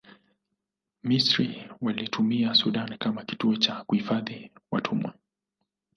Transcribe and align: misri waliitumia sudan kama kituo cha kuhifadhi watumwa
misri 1.03 1.69
waliitumia 1.81 2.53
sudan 2.53 2.97
kama 2.97 3.23
kituo 3.25 3.55
cha 3.55 3.83
kuhifadhi 3.83 4.51
watumwa 4.71 5.13